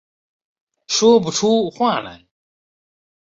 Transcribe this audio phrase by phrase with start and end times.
[0.87, 2.25] 说不出话来